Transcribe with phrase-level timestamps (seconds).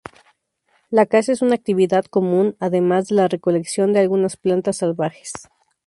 [0.89, 5.31] La caza es una actividad común además de la recolección de algunas plantas salvajes.